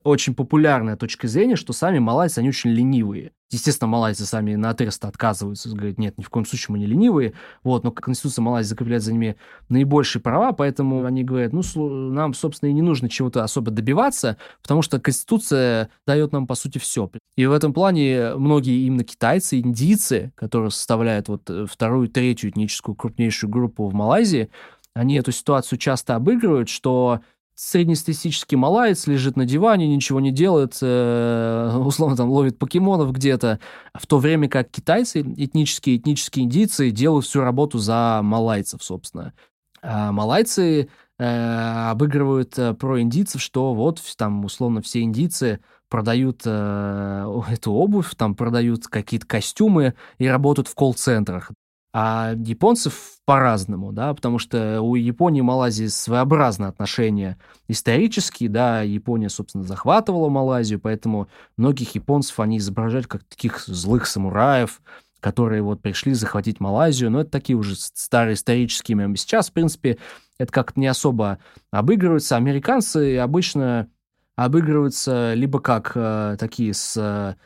очень 0.04 0.34
популярная 0.34 0.96
точка 0.96 1.28
зрения, 1.28 1.56
что 1.56 1.72
сами 1.72 1.98
малайцы, 1.98 2.38
они 2.38 2.48
очень 2.48 2.70
ленивые. 2.70 3.32
Естественно, 3.50 3.88
малайцы 3.88 4.24
сами 4.24 4.54
на 4.54 4.70
отрез 4.70 4.98
отказываются, 5.02 5.68
говорят, 5.68 5.98
нет, 5.98 6.16
ни 6.16 6.22
в 6.22 6.30
коем 6.30 6.46
случае 6.46 6.72
мы 6.72 6.78
не 6.78 6.86
ленивые, 6.86 7.34
вот, 7.62 7.84
но 7.84 7.90
Конституция 7.90 8.42
Малайзии 8.42 8.70
закрепляет 8.70 9.02
за 9.02 9.12
ними 9.12 9.36
наибольшие 9.68 10.22
права, 10.22 10.52
поэтому 10.52 11.04
они 11.04 11.22
говорят, 11.22 11.52
ну, 11.52 11.62
нам, 12.10 12.32
собственно, 12.32 12.70
и 12.70 12.72
не 12.72 12.80
нужно 12.80 13.10
чего-то 13.10 13.44
особо 13.44 13.70
добиваться, 13.70 14.38
потому 14.62 14.80
что 14.80 14.98
Конституция 14.98 15.90
дает 16.06 16.32
нам, 16.32 16.46
по 16.46 16.54
сути, 16.54 16.78
все. 16.78 17.10
И 17.36 17.44
в 17.44 17.52
этом 17.52 17.74
плане 17.74 18.36
многие 18.36 18.86
именно 18.86 19.04
китайцы, 19.04 19.60
индийцы, 19.60 20.32
которые 20.34 20.70
составляют 20.70 21.28
вот 21.28 21.48
э, 21.50 21.66
вторую, 21.70 22.08
третью 22.08 22.50
этническую 22.50 22.94
крупнейшую 22.94 23.50
группу 23.50 23.86
в 23.86 23.92
Малайзии, 23.92 24.48
они 24.94 25.16
эту 25.16 25.32
ситуацию 25.32 25.78
часто 25.78 26.14
обыгрывают, 26.16 26.70
что 26.70 27.20
среднестатистический 27.54 28.56
малаец 28.56 29.06
лежит 29.06 29.36
на 29.36 29.44
диване, 29.44 29.86
ничего 29.88 30.20
не 30.20 30.30
делает, 30.30 30.78
э, 30.80 31.76
условно 31.84 32.16
там 32.16 32.30
ловит 32.30 32.58
покемонов 32.58 33.12
где-то, 33.12 33.60
в 33.94 34.06
то 34.06 34.18
время 34.18 34.48
как 34.48 34.70
китайцы, 34.70 35.20
этнические, 35.20 35.96
этнические 35.96 36.44
индийцы 36.44 36.90
делают 36.90 37.26
всю 37.26 37.40
работу 37.40 37.78
за 37.78 38.20
малайцев, 38.22 38.82
собственно. 38.82 39.32
А 39.82 40.12
малайцы 40.12 40.88
э, 41.18 41.88
обыгрывают 41.90 42.58
э, 42.58 42.74
про 42.74 43.00
индийцев, 43.00 43.42
что 43.42 43.74
вот 43.74 44.00
там 44.16 44.44
условно 44.44 44.80
все 44.80 45.02
индийцы 45.02 45.60
продают 45.88 46.42
э, 46.46 47.42
эту 47.50 47.72
обувь, 47.72 48.14
там 48.16 48.34
продают 48.34 48.86
какие-то 48.86 49.26
костюмы 49.26 49.94
и 50.18 50.26
работают 50.26 50.68
в 50.68 50.74
колл-центрах. 50.74 51.50
А 51.94 52.32
японцев 52.36 53.18
по-разному, 53.26 53.92
да, 53.92 54.14
потому 54.14 54.38
что 54.38 54.80
у 54.80 54.94
Японии 54.94 55.40
и 55.40 55.42
Малайзии 55.42 55.86
своеобразные 55.88 56.68
отношения 56.68 57.38
исторические, 57.68 58.48
да, 58.48 58.80
Япония, 58.80 59.28
собственно, 59.28 59.64
захватывала 59.64 60.30
Малайзию, 60.30 60.80
поэтому 60.80 61.28
многих 61.58 61.94
японцев 61.94 62.40
они 62.40 62.56
изображают 62.56 63.08
как 63.08 63.24
таких 63.24 63.60
злых 63.60 64.06
самураев, 64.06 64.80
которые 65.20 65.62
вот 65.62 65.82
пришли 65.82 66.14
захватить 66.14 66.60
Малайзию, 66.60 67.10
но 67.10 67.20
это 67.20 67.30
такие 67.30 67.56
уже 67.56 67.76
старые 67.76 68.34
исторические 68.34 68.96
мемы. 68.96 69.16
Сейчас, 69.16 69.50
в 69.50 69.52
принципе, 69.52 69.98
это 70.38 70.50
как-то 70.50 70.80
не 70.80 70.86
особо 70.86 71.38
обыгрывается. 71.70 72.36
Американцы 72.36 73.18
обычно 73.18 73.88
обыгрываются 74.34 75.34
либо 75.34 75.60
как 75.60 75.92
э, 75.94 76.36
такие 76.40 76.74
с 76.74 76.96
э, 76.96 77.36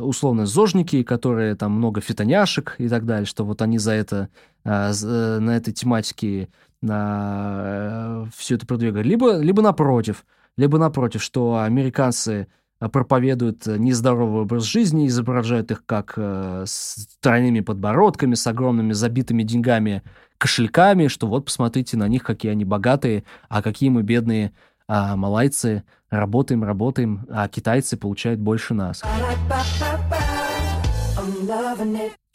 условно 0.00 0.46
зожники, 0.46 1.02
которые 1.02 1.54
там 1.54 1.72
много 1.72 2.00
фитоняшек 2.00 2.74
и 2.78 2.88
так 2.88 3.06
далее, 3.06 3.26
что 3.26 3.44
вот 3.44 3.62
они 3.62 3.78
за 3.78 3.92
это, 3.92 4.28
э, 4.64 4.92
э 4.92 5.38
на 5.38 5.56
этой 5.56 5.72
тематике 5.72 6.48
на, 6.82 7.60
э, 7.62 8.24
все 8.36 8.56
это 8.56 8.66
продвигают. 8.66 9.06
Либо, 9.06 9.38
либо 9.38 9.62
напротив, 9.62 10.24
либо 10.56 10.78
напротив, 10.78 11.22
что 11.22 11.60
американцы 11.60 12.48
проповедуют 12.78 13.66
нездоровый 13.66 14.42
образ 14.42 14.64
жизни, 14.64 15.08
изображают 15.08 15.70
их 15.72 15.84
как 15.84 16.14
э, 16.16 16.64
с 16.66 17.08
тройными 17.20 17.60
подбородками, 17.60 18.34
с 18.34 18.46
огромными 18.46 18.92
забитыми 18.92 19.42
деньгами 19.42 20.02
кошельками, 20.38 21.08
что 21.08 21.26
вот 21.26 21.46
посмотрите 21.46 21.96
на 21.96 22.06
них, 22.06 22.22
какие 22.22 22.52
они 22.52 22.64
богатые, 22.64 23.24
а 23.48 23.62
какие 23.62 23.90
мы 23.90 24.02
бедные 24.02 24.52
а 24.88 25.16
малайцы 25.16 25.84
работаем, 26.10 26.64
работаем, 26.64 27.26
а 27.30 27.48
китайцы 27.48 27.96
получают 27.96 28.40
больше 28.40 28.74
нас. 28.74 29.02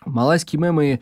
Малайские 0.06 0.62
мемы 0.62 1.02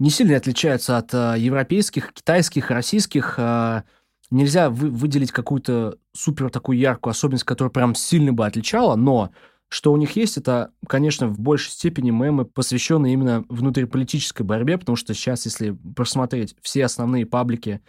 не 0.00 0.10
сильно 0.10 0.36
отличаются 0.36 0.98
от 0.98 1.14
а, 1.14 1.34
европейских, 1.34 2.12
китайских, 2.12 2.70
российских. 2.70 3.36
А, 3.38 3.84
нельзя 4.30 4.68
вы, 4.68 4.90
выделить 4.90 5.30
какую-то 5.30 5.98
супер 6.12 6.50
такую 6.50 6.78
яркую 6.78 7.12
особенность, 7.12 7.44
которая 7.44 7.70
прям 7.70 7.94
сильно 7.94 8.32
бы 8.32 8.44
отличала, 8.44 8.96
но 8.96 9.30
что 9.68 9.92
у 9.92 9.96
них 9.96 10.16
есть, 10.16 10.36
это, 10.36 10.70
конечно, 10.88 11.26
в 11.26 11.40
большей 11.40 11.70
степени 11.72 12.10
мемы, 12.10 12.44
посвященные 12.44 13.12
именно 13.12 13.44
внутриполитической 13.48 14.42
борьбе, 14.44 14.78
потому 14.78 14.96
что 14.96 15.14
сейчас, 15.14 15.46
если 15.46 15.70
просмотреть 15.96 16.54
все 16.62 16.84
основные 16.84 17.26
паблики 17.26 17.80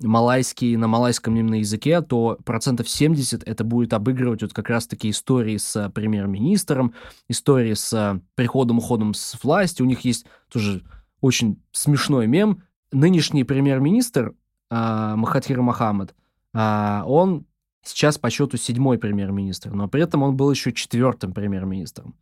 малайский, 0.00 0.76
на 0.76 0.88
малайском 0.88 1.36
именно 1.36 1.56
языке, 1.56 2.00
то 2.00 2.38
процентов 2.44 2.88
70 2.88 3.42
это 3.42 3.64
будет 3.64 3.92
обыгрывать 3.92 4.42
вот 4.42 4.52
как 4.52 4.68
раз-таки 4.70 5.10
истории 5.10 5.56
с 5.56 5.76
э, 5.76 5.90
премьер-министром, 5.90 6.94
истории 7.28 7.74
с 7.74 7.92
э, 7.92 8.20
приходом, 8.34 8.78
уходом 8.78 9.14
с 9.14 9.42
власти. 9.42 9.82
У 9.82 9.86
них 9.86 10.00
есть 10.00 10.26
тоже 10.50 10.82
очень 11.20 11.62
смешной 11.72 12.26
мем. 12.26 12.62
Нынешний 12.92 13.44
премьер-министр 13.44 14.34
э, 14.70 15.14
Махатхир 15.16 15.60
Махамад, 15.60 16.14
э, 16.54 17.02
он 17.06 17.46
сейчас 17.82 18.18
по 18.18 18.30
счету 18.30 18.56
седьмой 18.56 18.98
премьер-министр, 18.98 19.70
но 19.70 19.88
при 19.88 20.02
этом 20.02 20.22
он 20.22 20.36
был 20.36 20.50
еще 20.50 20.72
четвертым 20.72 21.32
премьер-министром. 21.32 22.14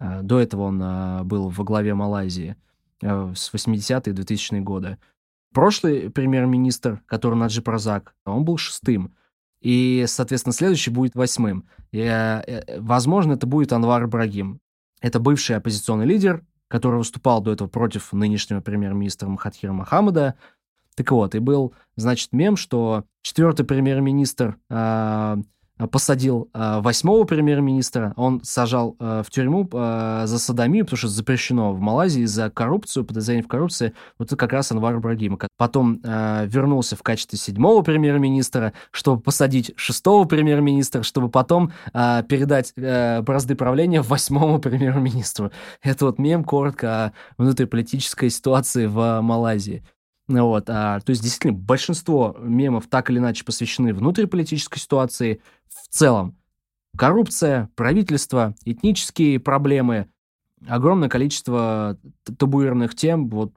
Э, 0.00 0.22
до 0.22 0.40
этого 0.40 0.62
он 0.62 0.82
э, 0.82 1.22
был 1.24 1.48
во 1.48 1.64
главе 1.64 1.94
Малайзии 1.94 2.56
э, 3.02 3.32
с 3.34 3.52
80-е 3.52 4.14
2000-е 4.14 4.60
годы. 4.60 4.98
Прошлый 5.52 6.10
премьер-министр, 6.10 7.02
который 7.06 7.34
Наджи 7.34 7.62
Прозак, 7.62 8.14
он 8.24 8.44
был 8.44 8.58
шестым. 8.58 9.14
И, 9.60 10.04
соответственно, 10.06 10.52
следующий 10.52 10.90
будет 10.90 11.14
восьмым. 11.14 11.64
И, 11.90 12.00
э, 12.00 12.80
возможно, 12.80 13.32
это 13.32 13.46
будет 13.46 13.72
Анвар 13.72 14.04
Ибрагим. 14.04 14.60
Это 15.00 15.18
бывший 15.18 15.56
оппозиционный 15.56 16.06
лидер, 16.06 16.44
который 16.68 16.96
выступал 16.96 17.40
до 17.40 17.52
этого 17.52 17.68
против 17.68 18.12
нынешнего 18.12 18.60
премьер-министра 18.60 19.28
Махатхира 19.28 19.72
Махамада. 19.72 20.34
Так 20.94 21.10
вот, 21.12 21.34
и 21.34 21.38
был, 21.38 21.74
значит, 21.96 22.32
мем, 22.32 22.56
что 22.56 23.04
четвертый 23.22 23.64
премьер-министр 23.64 24.58
э, 24.68 25.36
Э, 25.36 25.36
посадил 25.86 26.48
э, 26.52 26.80
восьмого 26.80 27.24
премьер-министра, 27.24 28.12
он 28.16 28.40
сажал 28.42 28.96
э, 28.98 29.22
в 29.24 29.30
тюрьму 29.30 29.68
за 29.70 30.38
садомию, 30.38 30.84
потому 30.84 30.98
что 30.98 31.08
запрещено 31.08 31.72
в 31.72 31.80
Малайзии 31.80 32.24
за 32.24 32.50
коррупцию, 32.50 33.04
подозрение 33.04 33.42
в 33.42 33.48
коррупции, 33.48 33.92
вот 34.18 34.28
это 34.28 34.36
как 34.36 34.52
раз 34.52 34.72
Анвар 34.72 34.96
Ибрагимов. 34.96 35.40
Потом 35.56 36.00
вернулся 36.02 36.96
в 36.96 37.02
качестве 37.02 37.38
седьмого 37.38 37.82
премьер-министра, 37.82 38.72
чтобы 38.90 39.20
посадить 39.20 39.72
шестого 39.76 40.24
премьер-министра, 40.24 41.02
чтобы 41.02 41.28
потом 41.28 41.72
передать 41.92 42.72
бразды 42.76 43.54
правления 43.54 44.00
восьмому 44.00 44.58
премьер-министру. 44.60 45.50
Это 45.82 46.06
вот 46.06 46.18
мем 46.18 46.44
коротко 46.44 47.04
о 47.04 47.12
внутриполитической 47.36 48.30
ситуации 48.30 48.86
в 48.86 49.20
Малайзии. 49.20 49.82
Вот, 50.28 50.68
а, 50.68 51.00
то 51.00 51.10
есть, 51.10 51.22
действительно, 51.22 51.54
большинство 51.54 52.36
мемов 52.38 52.86
так 52.86 53.10
или 53.10 53.18
иначе 53.18 53.44
посвящены 53.44 53.94
внутриполитической 53.94 54.78
ситуации 54.78 55.40
в 55.68 55.88
целом. 55.88 56.36
Коррупция, 56.96 57.70
правительство, 57.74 58.54
этнические 58.64 59.40
проблемы, 59.40 60.08
огромное 60.66 61.08
количество 61.08 61.98
табуированных 62.38 62.94
тем. 62.94 63.30
Вот 63.30 63.54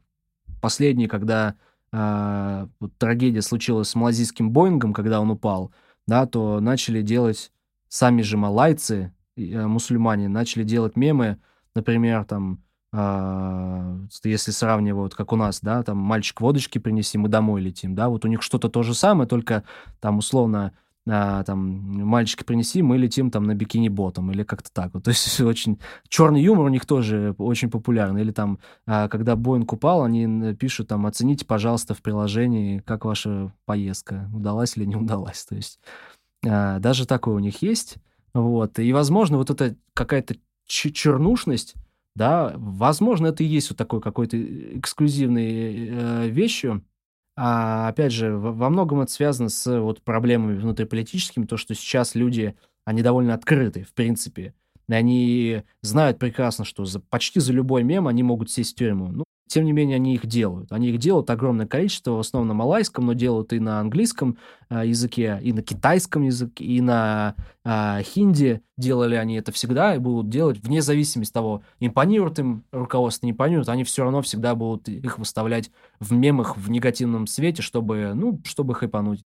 последний, 0.62 1.08
когда 1.08 1.56
а, 1.92 2.70
вот, 2.80 2.98
трагедия 2.98 3.42
случилась 3.42 3.90
с 3.90 3.96
малазийским 3.96 4.52
Боингом, 4.52 4.94
когда 4.94 5.20
он 5.20 5.30
упал, 5.30 5.72
да, 6.08 6.26
то 6.26 6.62
начали 6.62 7.02
делать 7.02 7.52
сами 7.90 8.22
же 8.22 8.38
малайцы, 8.38 9.14
э, 9.36 9.66
мусульмане, 9.68 10.30
начали 10.30 10.64
делать 10.64 10.96
мемы, 10.96 11.38
например, 11.76 12.24
там, 12.24 12.54
э, 12.54 12.58
если 12.94 14.52
сравнивают, 14.52 15.16
как 15.16 15.32
у 15.32 15.38
нас, 15.38 15.62
да, 15.62 15.82
там, 15.84 15.98
мальчик 15.98 16.42
водочки 16.42 16.78
принеси, 16.78 17.18
мы 17.18 17.30
домой 17.30 17.62
летим, 17.62 17.96
да, 17.96 18.10
вот 18.10 18.26
у 18.26 18.28
них 18.28 18.42
что-то 18.42 18.68
то 18.68 18.84
же 18.84 18.94
самое, 18.94 19.30
только 19.30 19.64
там, 20.02 20.18
условно, 20.18 20.74
а, 21.10 21.44
там, 21.44 21.60
мальчики 22.06 22.44
принеси, 22.44 22.84
мы 22.84 22.98
летим 22.98 23.32
там 23.32 23.46
на 23.46 23.56
бикини-ботом 23.56 24.32
или 24.32 24.44
как-то 24.44 24.72
так. 24.72 24.94
Вот. 24.94 25.04
То 25.06 25.10
есть 25.10 25.42
очень... 25.42 25.80
Черный 26.08 26.42
юмор 26.42 26.66
у 26.66 26.70
них 26.70 26.86
тоже 26.86 27.34
очень 27.38 27.72
популярный. 27.72 28.22
Или 28.22 28.32
там, 28.32 28.60
а, 28.86 29.08
когда 29.08 29.36
Боинг 29.36 29.74
упал, 29.74 30.04
они 30.04 30.54
пишут 30.54 30.90
там, 30.90 31.06
оцените, 31.08 31.46
пожалуйста, 31.46 31.96
в 31.96 32.02
приложении, 32.02 32.80
как 32.80 33.06
ваша 33.06 33.52
поездка, 33.66 34.30
удалась 34.34 34.78
или 34.78 34.86
не 34.86 34.96
удалась. 34.96 35.44
То 35.46 35.56
есть 35.56 35.80
а, 36.46 36.80
даже 36.80 37.08
такое 37.08 37.36
у 37.36 37.40
них 37.40 37.64
есть. 37.64 37.96
Вот. 38.34 38.78
И, 38.78 38.94
возможно, 38.94 39.38
вот 39.38 39.50
эта 39.50 39.76
какая-то 39.94 40.36
чернушность, 40.68 41.74
да, 42.16 42.54
возможно, 42.56 43.28
это 43.28 43.44
и 43.44 43.48
есть 43.48 43.70
вот 43.70 43.78
такой 43.78 44.02
какой-то 44.02 44.38
эксклюзивной 44.78 45.88
э, 45.90 46.28
вещью, 46.30 46.84
а, 47.38 47.88
опять 47.88 48.12
же, 48.12 48.36
во 48.38 48.70
многом 48.70 49.02
это 49.02 49.12
связано 49.12 49.50
с 49.50 49.80
вот 49.80 50.02
проблемами 50.02 50.58
внутриполитическими, 50.58 51.46
то, 51.46 51.58
что 51.58 51.74
сейчас 51.74 52.14
люди, 52.14 52.56
они 52.86 53.02
довольно 53.02 53.34
открыты, 53.34 53.84
в 53.84 53.94
принципе. 53.94 54.54
И 54.90 54.94
они 54.94 55.64
знают 55.82 56.20
прекрасно, 56.20 56.66
что 56.66 56.84
за, 56.84 57.00
почти 57.00 57.40
за 57.40 57.54
любой 57.54 57.84
мем 57.84 58.08
они 58.08 58.24
могут 58.24 58.52
сесть 58.52 58.74
в 58.74 58.76
тюрьму. 58.76 59.08
Ну, 59.08 59.24
тем 59.52 59.66
не 59.66 59.74
менее, 59.74 59.98
они 59.98 60.16
их 60.16 60.26
делают. 60.26 60.72
Они 60.72 60.90
их 60.90 60.98
делают 60.98 61.30
огромное 61.30 61.68
количество, 61.68 62.12
в 62.12 62.20
основном 62.20 62.48
на 62.48 62.54
малайском, 62.54 63.06
но 63.06 63.14
делают 63.14 63.52
и 63.52 63.60
на 63.60 63.82
английском 63.82 64.38
э, 64.70 64.84
языке, 64.86 65.42
и 65.44 65.52
на 65.52 65.62
китайском 65.62 66.24
языке, 66.24 66.64
и 66.64 66.80
на 66.80 67.36
э, 67.66 68.02
хинди. 68.02 68.62
Делали 68.78 69.16
они 69.16 69.36
это 69.36 69.52
всегда 69.52 69.94
и 69.94 70.00
будут 70.00 70.30
делать 70.30 70.60
вне 70.64 70.82
зависимости 70.82 71.32
от 71.32 71.34
того, 71.34 71.64
импонирует 71.82 72.40
им 72.40 72.64
руководство, 72.72 73.26
не 73.26 73.34
импонирует, 73.34 73.68
они 73.68 73.84
все 73.84 74.04
равно 74.04 74.22
всегда 74.22 74.56
будут 74.56 74.88
их 74.88 75.20
выставлять 75.20 75.70
в 76.00 76.14
мемах 76.14 76.56
в 76.56 76.72
негативном 76.72 77.28
свете, 77.28 77.62
чтобы, 77.62 78.14
ну, 78.16 78.40
чтобы 78.46 78.74
хайпануть. 78.74 79.22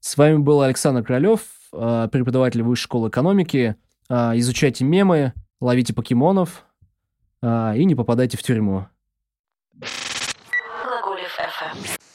С 0.00 0.16
вами 0.16 0.38
был 0.38 0.62
Александр 0.62 1.02
Королев, 1.02 1.42
э, 1.74 2.08
преподаватель 2.10 2.62
Высшей 2.62 2.84
школы 2.84 3.10
экономики. 3.10 3.76
Э, 4.08 4.32
изучайте 4.36 4.86
мемы, 4.86 5.34
ловите 5.60 5.92
покемонов 5.92 6.64
э, 7.42 7.74
и 7.76 7.84
не 7.84 7.94
попадайте 7.94 8.38
в 8.38 8.42
тюрьму. 8.42 8.86
FM. 11.60 12.09